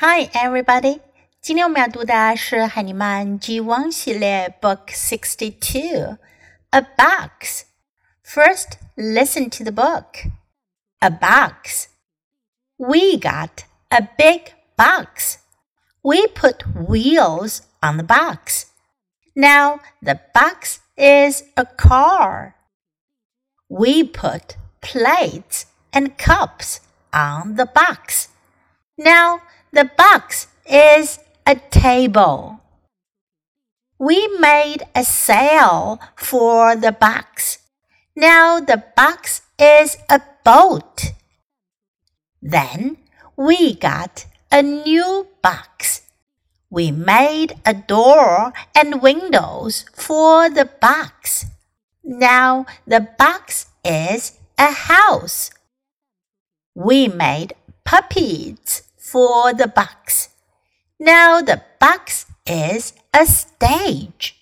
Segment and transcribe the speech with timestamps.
[0.00, 1.00] Hi, everybody！
[1.40, 6.18] 今天我们要读的是海尼曼 G One 系列 Book Sixty Two,
[6.70, 7.62] A Box.
[8.22, 10.30] First, listen to the book.
[11.00, 11.86] A box.
[12.76, 15.36] We got a big box.
[16.02, 18.66] We put wheels on the box.
[19.34, 22.54] Now the box is a car.
[23.68, 26.80] We put plates and cups
[27.12, 28.28] on the box.
[28.98, 32.59] Now the box is a table.
[33.97, 37.59] We made a sail for the box.
[38.15, 41.13] Now the box is a boat.
[42.41, 42.97] Then
[43.37, 46.01] we got a new box.
[46.69, 51.45] We made a door and windows for the box.
[52.03, 55.51] Now the box is a house.
[56.75, 57.53] We made
[57.85, 60.29] puppies for the box.
[60.97, 64.37] Now the box is a stage.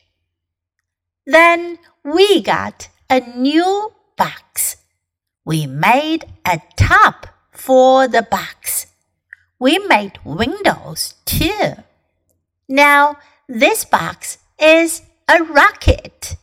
[1.26, 4.78] Then we got a new box.
[5.44, 8.86] We made a top for the box.
[9.58, 11.74] We made windows too.
[12.68, 16.36] Now this box is a rocket.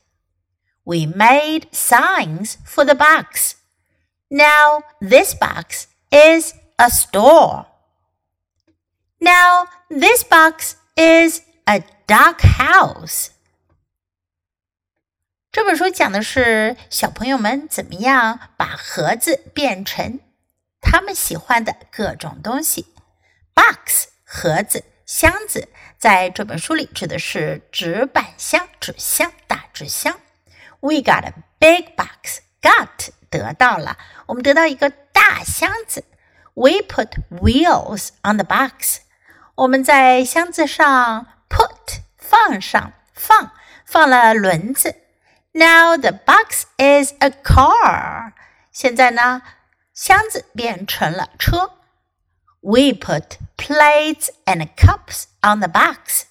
[0.84, 3.56] We made signs for the box.
[4.30, 7.66] Now this box is a store.
[9.19, 13.29] Now this box is a dog house.
[15.51, 20.19] 这本书讲的是小朋友们怎么样把盒子变成
[20.79, 22.93] 他们喜欢的各种东西。
[23.53, 30.19] Box 盒子、箱子，在这本书里指的是纸板箱、纸箱、大纸箱。
[30.79, 32.39] We got a big box.
[32.61, 36.05] Got 得到了，我们得到一个大箱子。
[36.53, 38.99] We put wheels on the box.
[39.56, 43.52] 我们在箱子上 put 放上放
[43.86, 44.94] 放了轮子。
[45.52, 48.34] Now the box is a car。
[48.70, 49.40] 现在呢，
[49.94, 51.72] 箱子变成了车。
[52.60, 56.24] We put plates and cups on the box。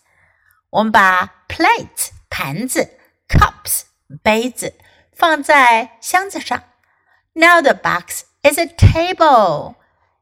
[0.69, 3.85] 我们把 plates 盘子，cups
[4.21, 4.75] 杯子
[5.11, 6.61] 放在箱子上。
[7.33, 9.73] Now the box is a table。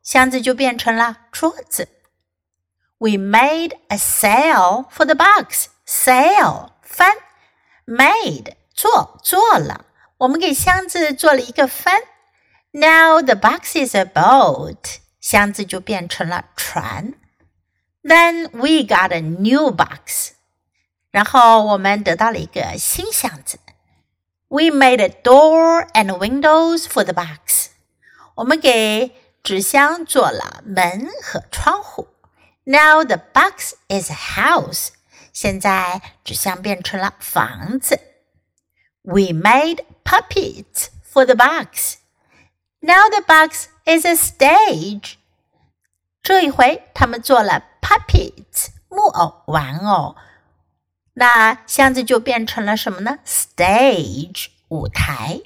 [0.01, 1.89] 箱子就变成了桌子。
[3.03, 5.67] We made a sail for the box.
[5.85, 7.17] Sail 翻
[7.85, 9.83] ，made 做做了，
[10.19, 12.01] 我们给箱子做了一个帆。
[12.71, 17.15] Now the box is a boat，箱子就变成了船。
[18.03, 20.35] Then we got a new box，
[21.11, 23.59] 然后我们得到了一个新箱子。
[24.47, 27.71] We made a door and windows for the box，
[28.35, 29.11] 我们给
[29.43, 32.07] 纸箱做了门和窗户。
[32.64, 34.88] now the box is a house.
[35.32, 38.00] 现在纸箱变成了房子。
[39.02, 41.96] We made puppets for the box.
[42.80, 45.14] Now the box is a stage.
[46.22, 50.16] 这一回他们做了 puppets 木偶玩偶，
[51.14, 53.18] 那箱子就变成了什么呢？
[53.24, 55.40] Stage 舞台。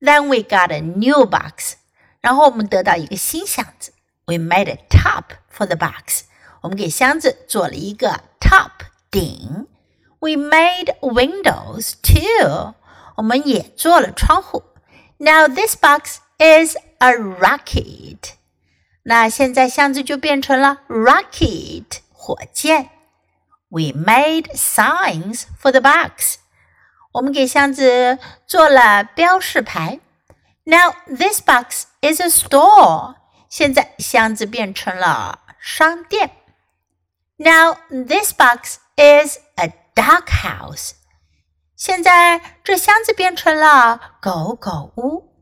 [0.00, 1.74] Then we got a new box.
[2.20, 3.92] 然后我们得到一个新箱子。
[4.28, 6.24] We made a top for the box.
[6.62, 8.70] 我们给箱子做了一个 top
[9.10, 9.66] 顶。
[10.18, 12.74] We made windows too.
[13.16, 14.62] 我们也做了窗户。
[15.18, 18.34] Now this box is a rocket.
[19.02, 22.90] 那现在箱子就变成了 rocket 火箭。
[23.68, 26.36] We made signs for the box.
[27.12, 30.00] 我们给箱子做了标示牌。
[30.64, 33.16] Now this box is a store.
[33.48, 36.30] 现在箱子变成了商店。
[37.36, 40.92] Now this box is a dog house.
[41.76, 45.32] 现在这箱子变成了狗狗屋。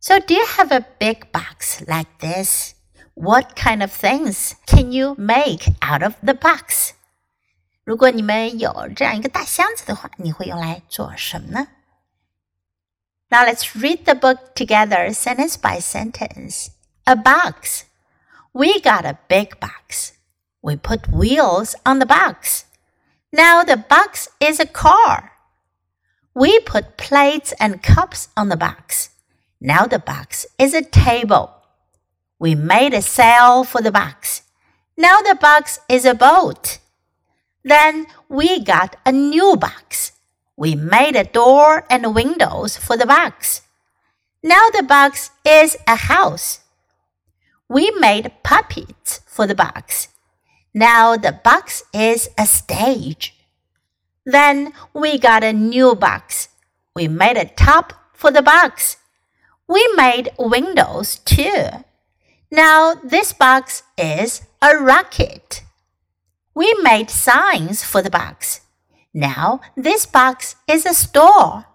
[0.00, 2.74] So do you have a big box like this?
[3.14, 6.92] What kind of things can you make out of the box?
[7.84, 11.68] 如果你们有这样一个大箱子的话，你会用来做什么呢？
[13.30, 16.68] Now let's read the book together, sentence by sentence.
[17.05, 17.83] A box.
[18.53, 20.13] We got a big box.
[20.61, 22.63] We put wheels on the box.
[23.33, 25.33] Now the box is a car.
[26.33, 29.09] We put plates and cups on the box.
[29.59, 31.53] Now the box is a table.
[32.39, 34.43] We made a sail for the box.
[34.97, 36.79] Now the box is a boat.
[37.65, 40.13] Then we got a new box.
[40.55, 43.61] We made a door and windows for the box.
[44.41, 46.62] Now the box is a house.
[47.73, 50.09] We made puppets for the box.
[50.75, 53.33] Now the box is a stage.
[54.27, 56.49] Then we got a new box.
[56.95, 58.97] We made a top for the box.
[59.67, 61.65] We made windows too.
[62.51, 65.63] Now this box is a rocket.
[66.53, 68.61] We made signs for the box.
[69.15, 71.65] Now this box is a store.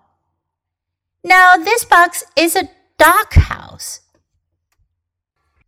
[1.25, 4.03] Now this box is a dog house.